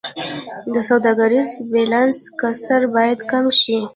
د 0.73 0.75
سوداګریز 0.89 1.49
بیلانس 1.71 2.19
کسر 2.39 2.81
باید 2.95 3.19
کم 3.31 3.45
شي 3.59 3.77